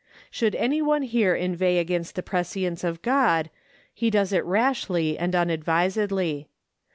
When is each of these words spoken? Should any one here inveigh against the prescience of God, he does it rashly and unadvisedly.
Should 0.31 0.55
any 0.55 0.81
one 0.81 1.03
here 1.03 1.35
inveigh 1.35 1.77
against 1.77 2.15
the 2.15 2.23
prescience 2.23 2.83
of 2.83 3.03
God, 3.03 3.51
he 3.93 4.09
does 4.09 4.33
it 4.33 4.43
rashly 4.45 5.15
and 5.15 5.35
unadvisedly. 5.35 6.49